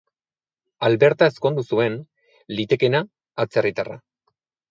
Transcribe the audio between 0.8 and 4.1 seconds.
Alberta ezkondu zuen, litekeena atzerritarra.